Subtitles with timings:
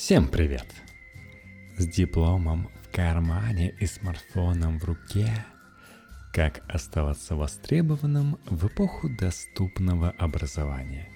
[0.00, 0.64] Всем привет!
[1.76, 5.44] С дипломом в кармане и смартфоном в руке
[6.32, 11.08] Как оставаться востребованным в эпоху доступного образования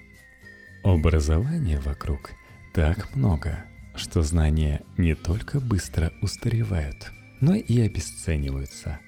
[0.83, 2.31] Образования вокруг
[2.73, 3.63] так много,
[3.95, 7.09] что знания не только быстро устаревают,
[7.39, 8.99] но и обесцениваются.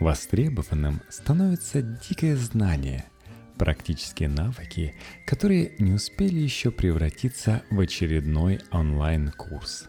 [0.00, 3.04] Востребованным становится дикое знание–
[3.58, 4.94] практические навыки,
[5.26, 9.86] которые не успели еще превратиться в очередной онлайн-курс.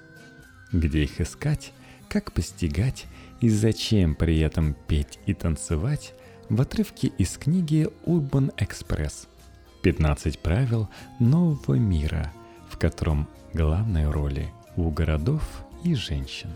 [0.72, 1.72] Где их искать,
[2.10, 3.06] как постигать
[3.42, 6.14] и зачем при этом петь и танцевать
[6.50, 9.28] в отрывке из книги Urban Express
[9.84, 10.90] «15 правил
[11.20, 12.32] нового мира»,
[12.70, 15.44] в котором главные роли у городов
[15.84, 16.50] и женщин.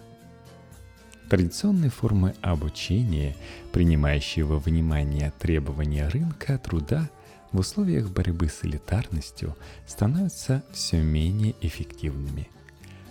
[1.30, 3.36] Традиционные формы обучения,
[3.74, 7.10] принимающие во внимание требования рынка труда
[7.52, 12.48] в условиях борьбы с элитарностью, становятся все менее эффективными.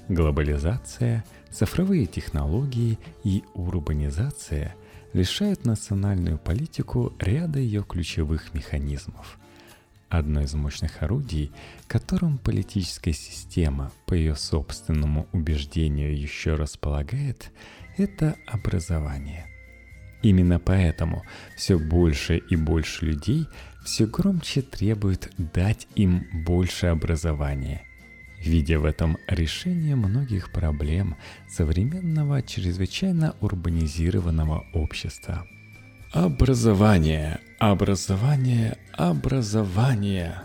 [0.08, 4.74] Глобализация, цифровые технологии и урбанизация
[5.12, 9.38] лишают национальную политику ряда ее ключевых механизмов–
[10.08, 11.50] Одно из мощных орудий,
[11.88, 17.50] которым политическая система по ее собственному убеждению еще располагает,
[17.96, 19.46] это образование.
[20.22, 21.24] Именно поэтому
[21.56, 23.46] все больше и больше людей
[23.84, 27.82] все громче требуют дать им больше образования,
[28.40, 31.16] видя в этом решение многих проблем
[31.48, 35.46] современного чрезвычайно урбанизированного общества.
[36.12, 40.42] Образование, образование, образование.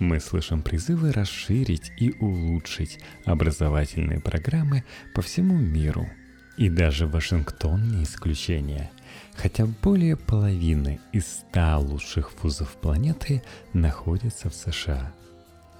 [0.00, 4.82] Мы слышим призывы расширить и улучшить образовательные программы
[5.14, 6.08] по всему миру–
[6.60, 8.90] и даже Вашингтон не исключение.
[9.34, 15.10] Хотя более половины из 100 лучших вузов планеты находятся в США.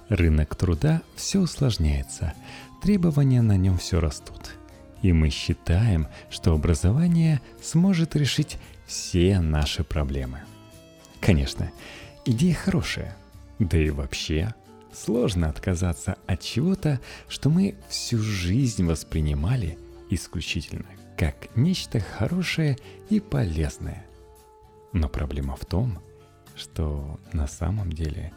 [0.09, 2.33] Рынок труда все усложняется,
[2.81, 4.55] требования на нем все растут.
[5.03, 10.39] И мы считаем, что образование сможет решить все наши проблемы.
[11.19, 11.71] Конечно,
[12.25, 13.15] идея хорошая.
[13.59, 14.55] Да и вообще,
[14.91, 16.99] сложно отказаться от чего-то,
[17.29, 19.77] что мы всю жизнь воспринимали–
[20.11, 20.85] исключительно
[21.17, 22.77] как нечто хорошее
[23.09, 24.05] и полезное.
[24.93, 25.99] Но проблема в том,
[26.55, 28.33] что на самом деле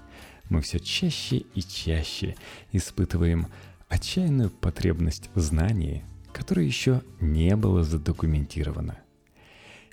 [0.48, 2.36] мы все чаще и чаще
[2.72, 3.48] испытываем
[3.88, 8.98] отчаянную потребность в знании, которое еще не было задокументировано.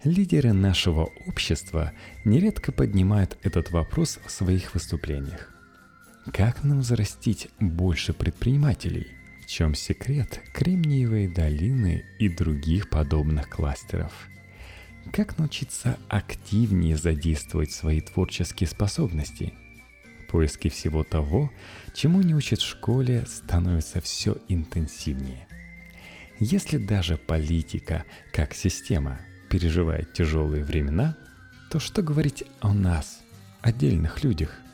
[0.03, 1.93] Лидеры нашего общества
[2.25, 5.53] нередко поднимают этот вопрос в своих выступлениях.
[6.33, 9.07] Как нам зарастить больше предпринимателей–
[9.51, 14.13] чем секрет Кремниевой долины и других подобных кластеров.
[15.11, 19.53] Как научиться активнее задействовать свои творческие способности?
[20.29, 21.51] Поиски всего того,
[21.93, 25.45] чему не учат в школе, становятся все интенсивнее.
[26.39, 29.19] Если даже политика, как система,
[29.49, 31.17] переживает тяжелые времена,
[31.69, 33.19] то что говорить о нас,
[33.61, 34.61] отдельных людях–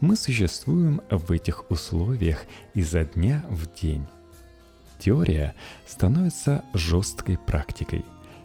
[0.00, 4.06] мы существуем в этих условиях изо дня в день.
[4.98, 5.54] Теория
[5.86, 8.04] становится жесткой практикой,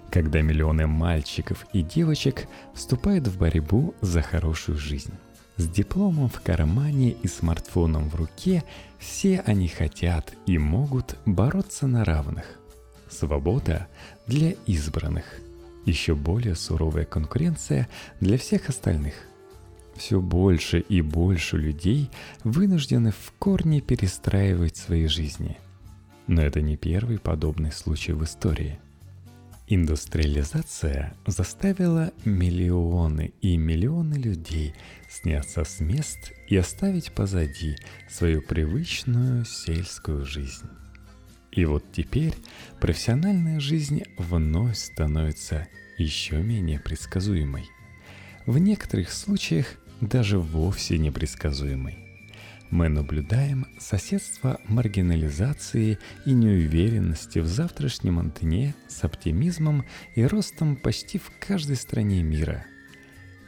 [0.09, 5.13] когда миллионы мальчиков и девочек вступают в борьбу за хорошую жизнь.
[5.57, 8.63] С дипломом в кармане и смартфоном в руке
[8.97, 12.45] все они хотят и могут бороться на равных.
[13.09, 13.87] Свобода
[14.27, 15.25] для избранных.
[15.85, 17.89] Еще более суровая конкуренция
[18.19, 19.13] для всех остальных–
[20.01, 22.09] все больше и больше людей
[22.43, 25.59] вынуждены в корне перестраивать свои жизни.
[26.25, 28.79] Но это не первый подобный случай в истории.
[29.67, 34.73] Индустриализация заставила миллионы и миллионы людей
[35.07, 37.75] сняться с мест и оставить позади
[38.09, 40.67] свою привычную сельскую жизнь.
[41.51, 42.33] И вот теперь
[42.79, 45.67] профессиональная жизнь вновь становится
[45.99, 47.69] еще менее предсказуемой.
[48.47, 49.67] В некоторых случаях
[50.01, 51.97] даже вовсе непредсказуемой.
[52.71, 61.31] Мы наблюдаем соседство маргинализации и неуверенности в завтрашнем дне с оптимизмом и ростом почти в
[61.39, 62.65] каждой стране мира.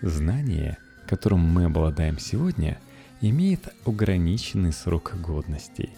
[0.02, 0.78] Знание,
[1.08, 2.80] которым мы обладаем сегодня,
[3.22, 5.90] имеет ограниченный срок годности,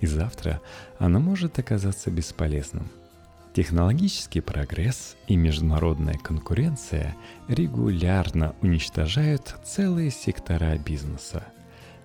[0.00, 0.60] и завтра
[0.98, 2.88] оно может оказаться бесполезным–
[3.52, 7.16] Технологический прогресс и международная конкуренция
[7.48, 11.44] регулярно уничтожают целые сектора бизнеса.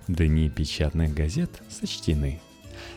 [0.07, 2.41] Дни печатных газет сочтены.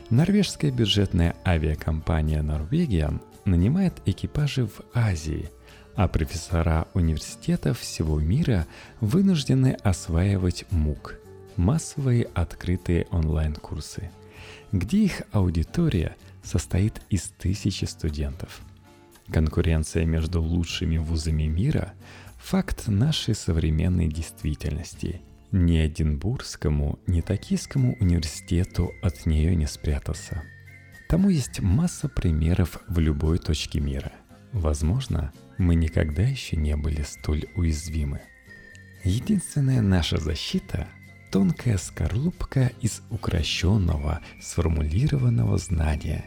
[0.09, 5.51] Норвежская бюджетная авиакомпания Norwegian нанимает экипажи в Азии,
[5.95, 8.67] а профессора университетов всего мира
[9.01, 11.19] вынуждены осваивать МУК–
[11.57, 14.11] массовые открытые онлайн-курсы–
[14.73, 16.17] где их аудитория
[16.49, 18.61] состоит из тысячи студентов.
[19.31, 21.93] Конкуренция между лучшими вузами мира–
[22.39, 25.21] факт нашей современной действительности.
[25.53, 30.43] Ни Эдинбургскому, ни Токийскому университету от нее не спрятаться.
[31.09, 34.13] Тому есть масса примеров в любой точке мира.
[34.53, 38.21] Возможно, мы никогда еще не были столь уязвимы.
[39.05, 40.89] Единственная наша защита–
[41.31, 46.25] тонкая скорлупка из укращенного, сформулированного знания,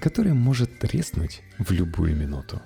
[0.00, 2.60] которое может треснуть в любую минуту.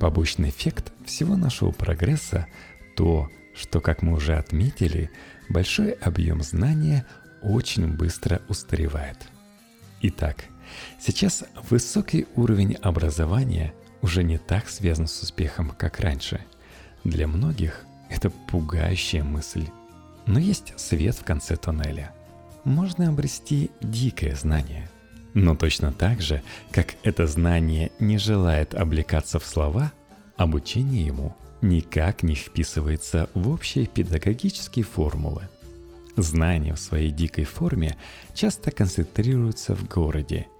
[0.00, 2.46] Побочный эффект всего нашего прогресса–
[2.96, 5.10] то, что, как мы уже отметили,
[5.50, 7.04] большой объем знания
[7.42, 9.18] очень быстро устаревает.
[10.00, 10.44] Итак,
[10.98, 13.74] сейчас высокий уровень образования–
[14.06, 16.40] уже не так связан с успехом, как раньше.
[17.02, 19.66] Для многих это пугающая мысль.
[20.26, 22.12] Но есть свет в конце тоннеля.
[22.64, 24.88] Можно обрести дикое знание.
[25.36, 29.92] Но точно так же, как это знание не желает облекаться в слова,
[30.38, 35.42] обучение ему никак не вписывается в общие педагогические формулы.
[36.16, 37.98] Знания в своей дикой форме
[38.32, 40.46] часто концентрируются в городе–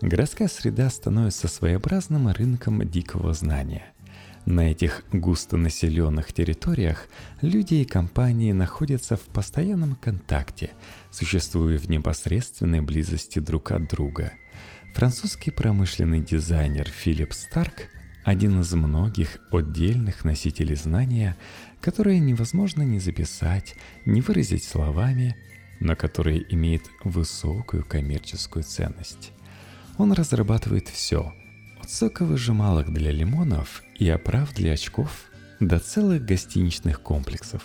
[0.00, 3.92] городская среда становится своеобразным рынком дикого знания.
[4.46, 7.08] На этих густонаселенных территориях
[7.42, 10.70] люди и компании находятся в постоянном контакте,
[11.10, 14.32] существуя в непосредственной близости друг от друга.
[14.94, 17.88] Французский промышленный дизайнер Филипп Старк–
[18.24, 21.36] один из многих отдельных носителей знания,
[21.80, 25.36] которые невозможно ни записать, ни выразить словами,
[25.80, 29.32] но которые имеют высокую коммерческую ценность.
[29.96, 31.32] Он разрабатывает все.
[31.82, 35.26] От соковыжималок для лимонов и оправ для очков
[35.60, 37.62] до целых гостиничных комплексов.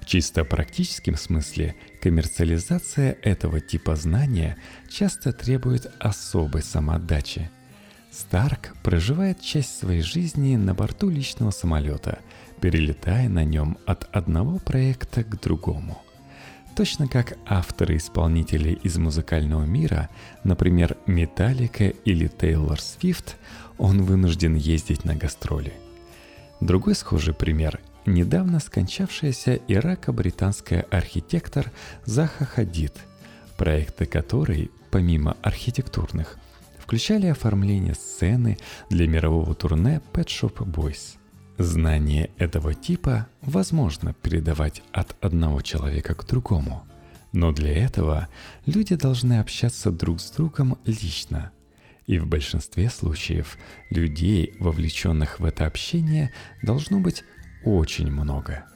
[0.00, 4.56] В чисто практическом смысле коммерциализация этого типа знания
[4.88, 7.50] часто требует особой самоотдачи.
[8.12, 12.20] Старк проживает часть своей жизни на борту личного самолета,
[12.60, 16.00] перелетая на нем от одного проекта к другому–
[16.76, 20.10] Точно как авторы-исполнители из музыкального мира,
[20.44, 23.36] например, Металлика или Тейлор Свифт,
[23.78, 25.72] он вынужден ездить на гастроли.
[26.60, 31.72] Другой схожий пример– недавно скончавшаяся ирако-британская архитектор
[32.04, 32.92] Заха Хадид,
[33.56, 36.36] проекты которой, помимо архитектурных,
[36.78, 38.58] включали оформление сцены
[38.90, 41.16] для мирового турне Pet Shop Boys–
[41.58, 46.86] Знание этого типа возможно передавать от одного человека к другому,
[47.32, 48.28] но для этого
[48.66, 51.52] люди должны общаться друг с другом лично.
[52.06, 53.56] И в большинстве случаев
[53.88, 56.30] людей, вовлеченных в это общение,
[56.62, 57.24] должно быть
[57.64, 58.66] очень много.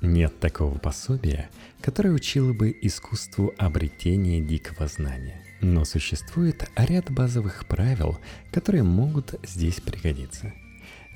[0.00, 1.50] Нет такого пособия,
[1.82, 5.42] которое учило бы искусству обретения дикого знания.
[5.60, 8.18] Но существует ряд базовых правил,
[8.50, 10.54] которые могут здесь пригодиться–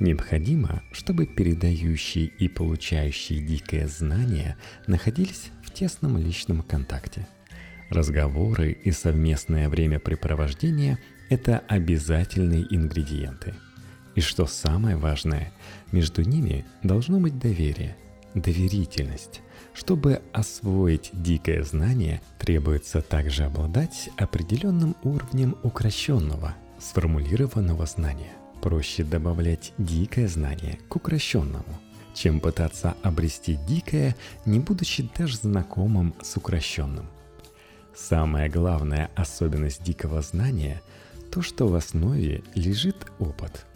[0.02, 4.56] Необходимо, чтобы передающие и получающие дикое знание
[4.88, 7.28] находились в тесном личном контакте.
[7.88, 10.98] Разговоры и совместное времяпрепровождение–
[11.30, 13.54] это обязательные ингредиенты.
[14.16, 15.52] И что самое важное,
[15.92, 17.96] между ними должно быть доверие,
[18.34, 19.40] доверительность.
[19.72, 28.32] Чтобы освоить дикое знание, требуется также обладать определенным уровнем укращенного, сформулированного знания.
[28.62, 31.80] Проще добавлять дикое знание к укращенному,
[32.14, 34.14] чем пытаться обрести дикое,
[34.46, 37.08] не будучи даже знакомым с укращенным.
[37.92, 40.80] Самая главная особенность дикого знания–
[41.32, 43.66] то, что в основе лежит опыт.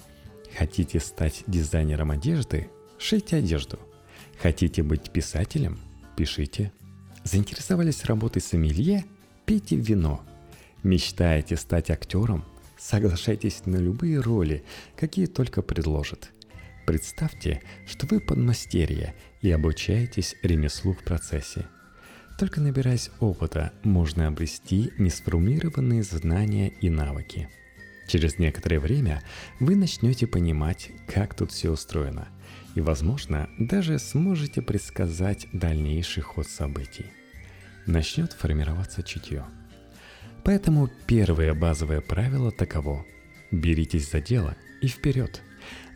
[0.57, 3.81] Хотите стать дизайнером одежды– шейте одежду.
[4.41, 5.81] Хотите быть писателем–
[6.17, 6.71] пишите.
[7.25, 9.05] Заинтересовались работой сомелье–
[9.47, 10.21] пейте вино.
[10.85, 12.45] Мечтаете стать актером–
[12.79, 14.63] Соглашайтесь на любые роли,
[14.97, 16.33] какие только предложат.
[16.87, 21.67] Представьте, что вы подмастерье и обучаетесь ремеслу в процессе.
[22.39, 27.49] Только набираясь опыта, можно обрести несформулированные знания и навыки.
[28.09, 29.23] Через некоторое время
[29.59, 32.29] вы начнете понимать, как тут все устроено,
[32.75, 37.07] и, возможно, даже сможете предсказать дальнейший ход событий.
[37.87, 39.45] Начнет формироваться чутье–
[40.47, 43.05] Поэтому первое базовое правило таково.
[43.51, 45.43] Беритесь за дело и вперед.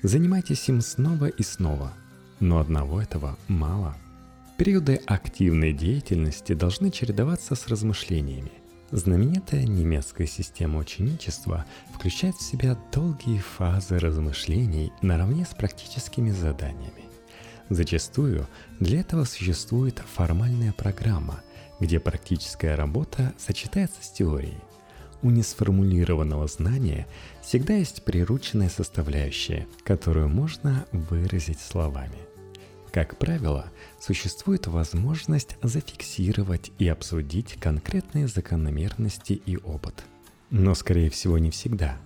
[0.02, 1.92] Занимайтесь им снова и снова.
[2.40, 3.96] Но одного этого мало.
[4.58, 8.50] Периоды активной деятельности должны чередоваться с размышлениями.
[8.90, 11.64] Знаменитая немецкая система ученичества
[11.94, 17.04] включает в себя долгие фазы размышлений наравне с практическими заданиями.
[17.68, 18.48] Зачастую
[18.80, 21.40] для этого существует формальная программа–
[21.80, 24.58] где практическая работа сочетается с теорией.
[25.22, 27.06] У несформулированного знания
[27.42, 32.18] всегда есть прирученная составляющая, которую можно выразить словами.
[32.90, 33.66] Как правило,
[34.00, 39.94] существует возможность зафиксировать и обсудить конкретные закономерности и опыт.
[40.50, 41.98] Но, скорее всего, не всегда.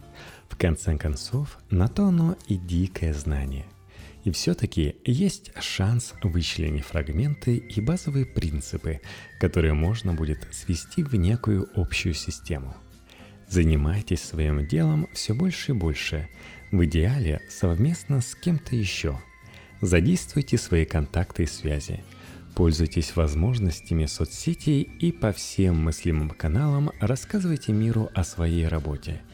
[0.48, 3.64] В конце концов, на то оно и дикое знание.
[4.24, 9.00] И все-таки есть шанс вычленить фрагменты и базовые принципы,
[9.38, 12.74] которые можно будет свести в некую общую систему.
[13.48, 16.28] Занимайтесь своим делом все больше и больше,
[16.72, 19.20] в идеале совместно с кем-то еще.
[19.82, 22.02] Задействуйте свои контакты и связи.
[22.54, 29.20] Пользуйтесь возможностями соцсетей и по всем мыслимым каналам рассказывайте миру о своей работе–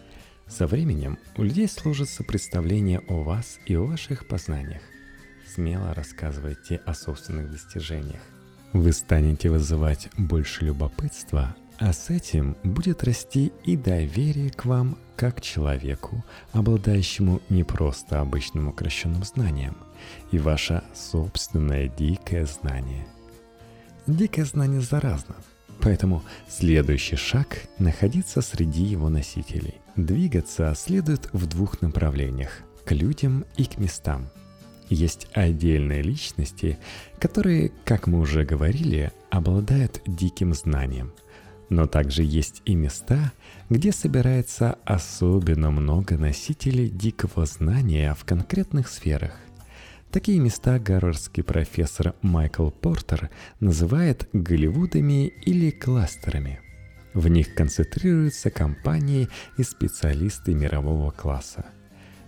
[0.50, 4.82] со временем у людей сложится представление о вас и о ваших познаниях.
[5.46, 8.20] Смело рассказывайте о собственных достижениях.
[8.72, 15.40] Вы станете вызывать больше любопытства, а с этим будет расти и доверие к вам как
[15.40, 19.76] человеку, обладающему не просто обычным укращенным знанием,
[20.30, 23.06] и ваше собственное дикое знание.
[24.06, 25.36] Дикое знание заразно,
[25.82, 33.64] поэтому следующий шаг– находиться среди его носителей– Двигаться следует в двух направлениях– к людям и
[33.64, 34.30] к местам.
[34.88, 36.78] Есть отдельные личности,
[37.18, 41.12] которые, как мы уже говорили, обладают диким знанием.
[41.68, 43.32] Но также есть и места,
[43.68, 49.32] где собирается особенно много носителей дикого знания в конкретных сферах.
[50.12, 56.60] Такие места гарвардский профессор Майкл Портер называет Голливудами или кластерами–
[57.14, 61.66] в них концентрируются компании и специалисты мирового класса.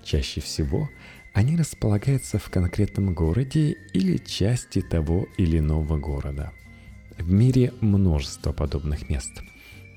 [0.03, 0.91] Чаще всего
[1.35, 6.53] они располагаются в конкретном городе или части того или иного города.
[7.17, 9.31] В мире множество подобных мест.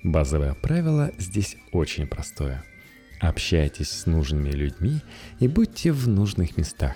[0.03, 2.63] Базовое правило здесь очень простое.
[3.19, 5.01] Общайтесь с нужными людьми
[5.39, 6.95] и будьте в нужных местах.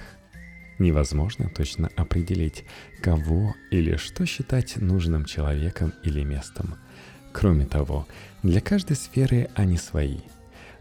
[0.80, 2.66] Невозможно точно определить,
[3.02, 6.76] кого или что считать нужным человеком или местом–
[7.32, 8.08] Кроме того,
[8.44, 10.20] для каждой сферы они свои.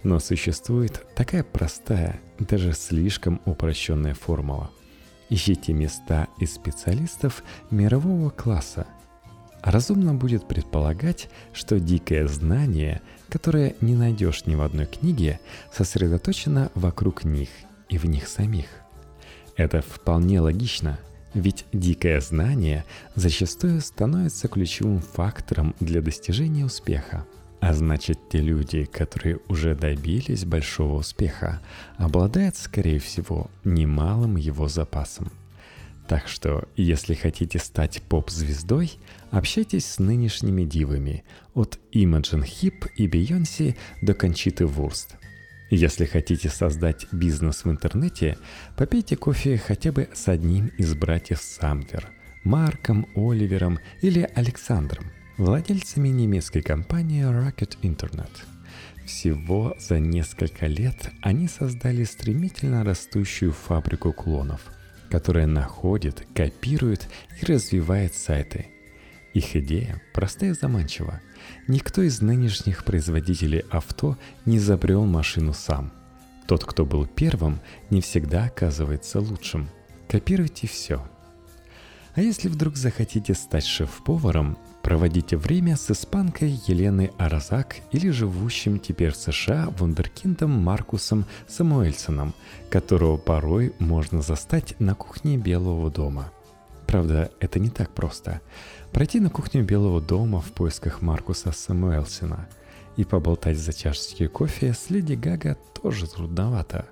[0.02, 4.71] Но существует такая простая, даже слишком упрощенная формула.
[5.28, 8.87] Ищите места и специалистов мирового класса.
[9.62, 15.40] Разумно будет предполагать, что дикое знание, которое не найдешь ни в одной книге,
[15.73, 17.50] сосредоточено вокруг них
[17.88, 18.67] и в них самих.
[19.59, 20.99] Это вполне логично–
[21.35, 22.85] ведь дикое знание
[23.15, 27.27] зачастую становится ключевым фактором для достижения успеха.
[27.61, 31.61] А значит, те люди, которые уже добились большого успеха,
[31.97, 35.31] обладают, скорее всего, немалым его запасом.
[36.07, 38.93] Так что, если хотите стать поп-звездой,
[39.31, 41.25] общайтесь с нынешними дивами,
[41.55, 45.17] от Имаджин Хип и Бейонси до Кончиты Вурст–
[45.70, 48.38] если хотите создать бизнес в интернете,
[48.76, 52.08] попейте кофе хотя бы с одним из братьев Самвер–
[52.44, 58.30] Марком, Оливером или Александром, владельцами немецкой компании Rocket Internet.
[59.04, 64.62] Всего за несколько лет они создали стремительно растущую фабрику клонов,
[65.10, 67.08] которая находит, копирует
[67.40, 68.66] и развивает сайты.
[69.35, 71.20] Их идея простая и заманчива–
[71.66, 74.16] Никто из нынешних производителей авто
[74.47, 75.92] не изобрел машину сам.
[76.47, 79.68] Тот, кто был первым, не всегда оказывается лучшим.
[80.08, 81.06] Копируйте все.
[82.14, 89.12] А если вдруг захотите стать шеф-поваром, проводите время с испанкой Еленой Аразак или живущим теперь
[89.12, 92.35] в США вундеркиндом Маркусом Самуэльсоном,
[92.70, 96.32] которого порой можно застать на кухне Белого дома.
[96.87, 98.40] Правда, это не так просто–
[98.92, 102.49] пройти на кухню Белого дома в поисках Маркуса Самуэлсона
[102.97, 106.87] и поболтать за чашечкой кофе с Леди Гага тоже трудновато.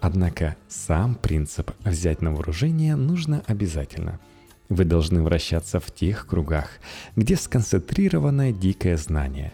[0.00, 4.20] Однако сам принцип «взять на вооружение» нужно обязательно.
[4.68, 6.68] Вы должны вращаться в тех кругах,
[7.16, 9.52] где сконцентрировано дикое знание.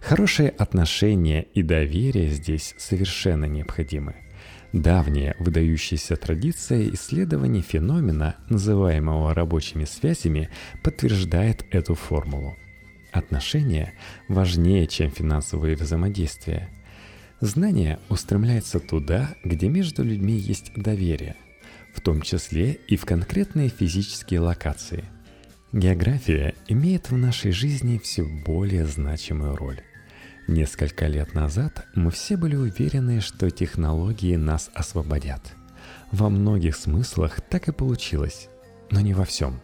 [0.00, 4.23] Хорошие отношения и доверие здесь совершенно необходимы.
[4.74, 10.50] Давняя выдающаяся традиция исследований феномена, называемого рабочими связями,
[10.82, 12.56] подтверждает эту формулу.
[13.12, 13.94] Отношения
[14.26, 16.70] важнее, чем финансовые взаимодействия.
[17.40, 21.36] Знание устремляется туда, где между людьми есть доверие,
[21.94, 25.04] в том числе и в конкретные физические локации.
[25.70, 29.80] География имеет в нашей жизни все более значимую роль.
[30.46, 35.40] Несколько лет назад мы все были уверены, что технологии нас освободят.
[36.12, 38.48] Во многих смыслах так и получилось,
[38.90, 39.60] но не во всем.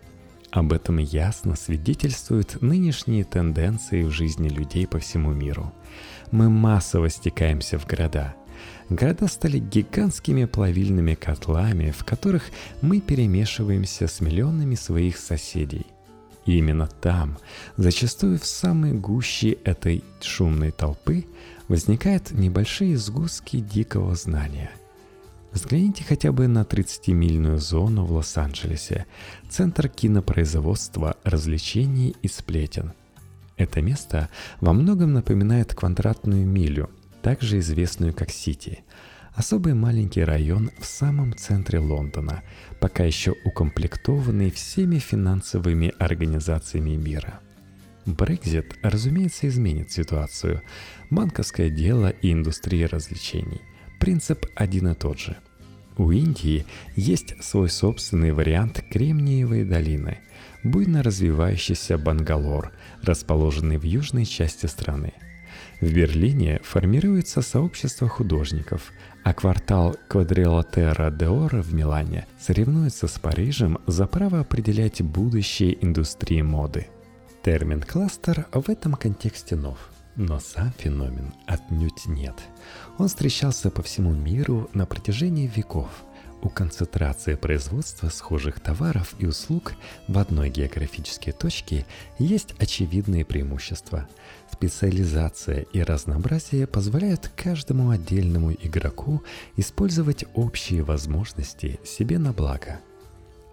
[0.51, 5.73] Об этом ясно свидетельствуют нынешние тенденции в жизни людей по всему миру.
[6.31, 8.35] Мы массово стекаемся в города.
[8.89, 15.87] Города стали гигантскими плавильными котлами, в которых мы перемешиваемся с миллионами своих соседей.
[16.51, 17.39] И именно там,
[17.77, 21.25] зачастую в самой гуще этой шумной толпы,
[21.69, 24.73] возникают небольшие сгустки дикого знания–
[25.53, 29.07] Взгляните хотя бы на 30-мильную зону в Лос-Анджелесе,
[29.49, 32.93] центр кинопроизводства, развлечений и сплетен.
[33.57, 34.29] Это место
[34.61, 36.89] во многом напоминает квадратную милю,
[37.23, 38.85] также известную как Сити,
[39.35, 42.43] особый маленький район в самом центре Лондона,
[42.81, 47.41] пока еще укомплектованный всеми финансовыми организациями мира.
[48.07, 50.63] Брекзит, разумеется, изменит ситуацию.
[51.11, 53.61] Банковское дело и индустрия развлечений.
[53.99, 55.37] Принцип один и тот же.
[55.99, 56.65] У Индии
[56.97, 60.19] есть свой собственный вариант Кремниевой долины,
[60.65, 62.73] буйно развивающийся Бангалор,
[63.03, 65.13] расположенный в южной части страны.
[65.81, 68.93] В Берлине формируется сообщество художников,
[69.25, 76.89] а квартал Квадрилатера де в Милане соревнуется с Парижем за право определять будущее индустрии моды.
[77.43, 79.79] Термин «кластер» в этом контексте нов–
[80.17, 82.35] но сам феномен отнюдь нет.
[82.99, 85.89] Он встречался по всему миру на протяжении веков.
[86.43, 89.75] У концентрации производства схожих товаров и услуг
[90.09, 91.85] в одной географической точке
[92.19, 94.09] есть очевидные преимущества.
[94.51, 99.23] Специализация и разнообразие позволяют каждому отдельному игроку
[99.57, 102.81] использовать общие возможности себе на благо–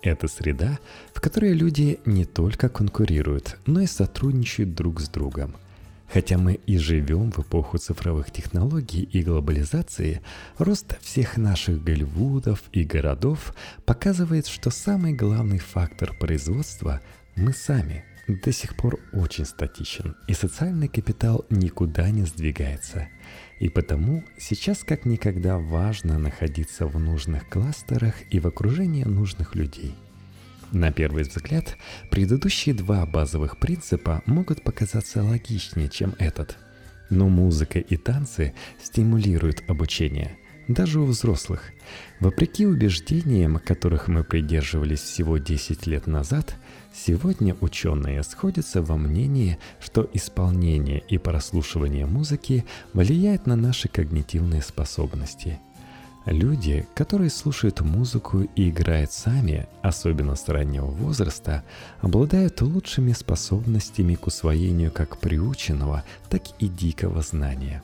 [0.02, 0.80] это среда,
[1.14, 5.56] в которой люди не только конкурируют, но и сотрудничают друг с другом–
[6.08, 10.22] Хотя мы и живем в эпоху цифровых технологий и глобализации,
[10.58, 13.54] рост всех наших Голливудов и городов
[13.86, 17.02] показывает, что самый главный фактор производства–
[17.36, 23.08] мы сами– до сих пор очень статичен, и социальный капитал никуда не сдвигается.
[23.60, 29.96] И потому сейчас как никогда важно находиться в нужных кластерах и в окружении нужных людей–
[30.72, 31.78] на первый взгляд,
[32.10, 36.58] предыдущие два базовых принципа могут показаться логичнее, чем этот.
[37.10, 41.72] Но музыка и танцы стимулируют обучение, даже у взрослых.
[42.20, 46.56] Вопреки убеждениям, которых мы придерживались всего 10 лет назад,
[46.94, 55.60] сегодня ученые сходятся во мнении, что исполнение и прослушивание музыки влияет на наши когнитивные способности–
[56.28, 61.64] Люди, которые слушают музыку и играют сами, особенно с раннего возраста,
[62.02, 67.82] обладают лучшими способностями к усвоению как приученного, так и дикого знания.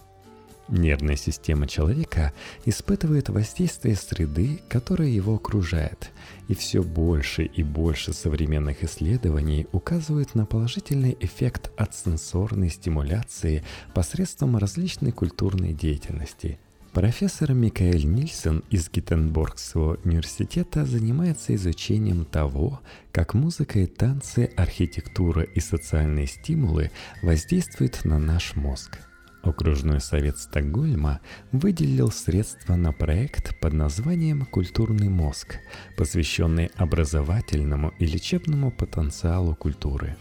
[0.68, 2.34] Нервная система человека
[2.66, 6.12] испытывает воздействие среды, которая его окружает,
[6.50, 14.58] и все больше и больше современных исследований указывают на положительный эффект от сенсорной стимуляции посредством
[14.58, 16.60] различной культурной деятельности–
[16.94, 25.60] Профессор Микаэль Нильсон из Гиттенборгского университета занимается изучением того, как музыка и танцы, архитектура и
[25.60, 26.92] социальные стимулы
[27.24, 29.00] воздействуют на наш мозг.
[29.42, 31.20] Окружной совет Стокгольма
[31.52, 35.58] выделил средства на проект под названием «Культурный мозг»,
[35.98, 40.16] посвященный образовательному и лечебному потенциалу культуры.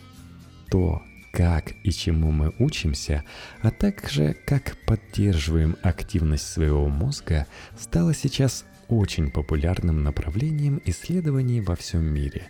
[0.71, 3.25] То, как и чему мы учимся,
[3.63, 12.05] а также как поддерживаем активность своего мозга, стало сейчас очень популярным направлением исследований во всем
[12.05, 12.49] мире.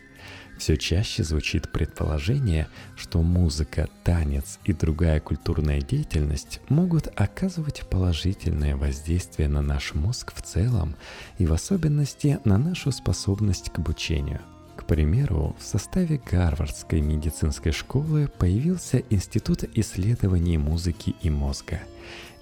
[0.58, 9.48] Все чаще звучит предположение, что музыка, танец и другая культурная деятельность могут оказывать положительное воздействие
[9.48, 10.96] на наш мозг в целом
[11.38, 14.40] и в особенности на нашу способность к обучению–
[14.92, 21.80] примеру, в составе Гарвардской медицинской школы появился Институт исследований музыки и мозга.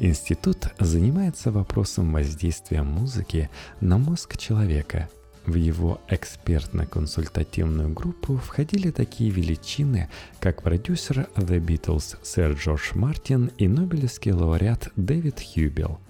[0.01, 3.49] Институт занимается вопросом воздействия музыки
[3.81, 5.09] на мозг человека.
[5.47, 10.09] В его экспертно-консультативную группу входили такие величины,
[10.41, 16.01] как продюсер The Beatles сэр Джордж Мартин и нобелевский лауреат Дэвид Хьюбел.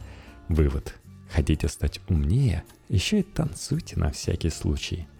[0.48, 0.94] Вывод.
[1.30, 2.64] Хотите стать умнее?
[2.88, 5.06] Еще и танцуйте на всякий случай–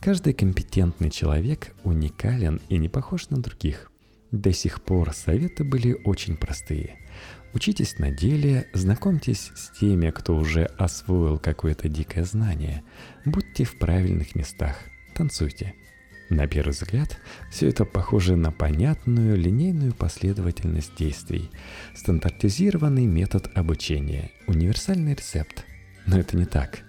[0.00, 3.92] Каждый компетентный человек уникален и не похож на других.
[4.30, 6.96] До сих пор советы были очень простые.
[7.52, 12.82] Учитесь на деле, знакомьтесь с теми, кто уже освоил какое-то дикое знание.
[13.26, 14.78] Будьте в правильных местах,
[15.14, 15.74] танцуйте.
[16.30, 17.18] На первый взгляд,
[17.50, 21.50] все это похоже на понятную линейную последовательность действий,
[21.94, 25.66] стандартизированный метод обучения, универсальный рецепт–
[26.06, 26.80] Но это не так.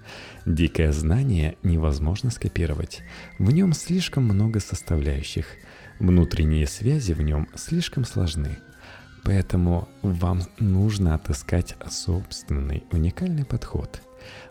[0.45, 3.01] Дикое знание невозможно скопировать.
[3.38, 5.45] В нем слишком много составляющих.
[5.99, 8.58] Внутренние связи в нем слишком сложны.
[9.23, 14.01] Поэтому вам нужно отыскать собственный уникальный подход.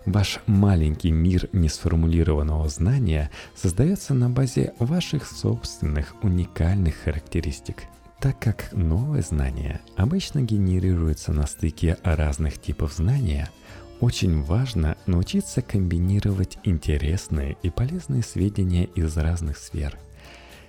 [0.06, 7.84] Ваш маленький мир несформулированного знания создается на базе ваших собственных уникальных характеристик–
[8.20, 13.48] так как новое знание обычно генерируется на стыке разных типов знания,
[14.00, 19.98] очень важно научиться комбинировать интересные и полезные сведения из разных сфер.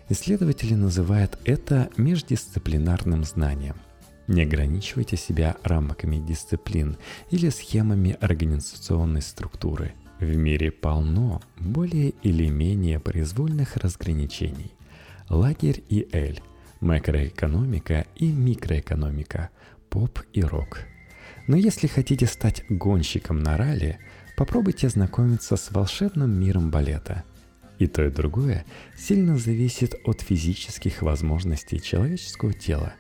[0.10, 3.76] Исследователи называют это междисциплинарным знанием.
[4.28, 6.98] Не ограничивайте себя рамками дисциплин
[7.30, 9.94] или схемами организационной структуры.
[10.20, 14.74] В мире полно более или менее произвольных разграничений.
[15.30, 16.42] Лагерь и Эль
[16.82, 19.50] макроэкономика и микроэкономика,
[19.90, 20.91] поп и рок.
[21.48, 24.00] Но если хотите стать гонщиком на ралли,
[24.36, 27.24] попробуйте ознакомиться с волшебным миром балета.
[27.80, 28.66] И то, и другое
[28.98, 32.94] сильно зависит от физических возможностей человеческого тела.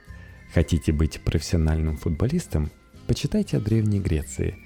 [0.53, 2.71] Хотите быть профессиональным футболистом?
[3.07, 4.57] Почитайте о Древней Греции.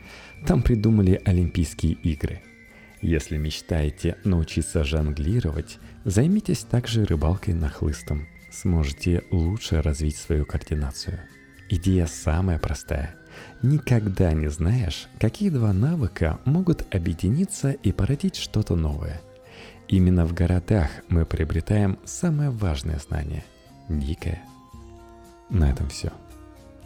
[0.47, 2.41] Там придумали Олимпийские игры.
[3.01, 11.19] Если мечтаете научиться жонглировать, займитесь также рыбалкой на хлыстом– сможете лучше развить свою координацию.
[11.69, 13.15] Идея самая простая.
[13.61, 19.21] Никогда не знаешь, какие два навыка могут объединиться и породить что-то новое.
[19.87, 23.43] Именно в городах мы приобретаем самое важное знание–
[23.89, 24.43] дикое.
[25.49, 26.11] На этом все.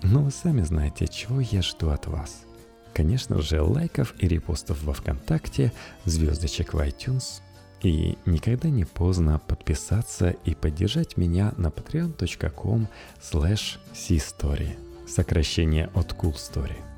[0.02, 2.44] Но вы сами знаете, чего я жду от вас.
[2.94, 5.74] Конечно же, лайков и репостов во Вконтакте,
[6.06, 7.42] звездочек в iTunes–
[7.82, 12.88] и никогда не поздно подписаться и поддержать меня на patreon.com
[13.22, 16.89] slash story сокращение от cool story.